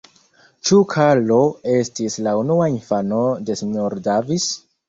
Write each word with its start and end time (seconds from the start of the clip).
Ĉu 0.69 0.77
Karlo 0.93 1.37
estis 1.75 2.17
la 2.29 2.35
unua 2.39 2.71
infano 2.79 3.23
de 3.51 3.61
S-ro 3.63 4.03
Davis? 4.09 4.53